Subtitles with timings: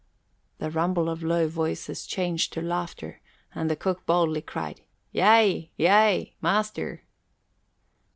[0.57, 3.21] The rumble of low voices changed to laughter
[3.53, 4.81] and the cook boldly cried,
[5.11, 7.03] "Yea, yea, master!"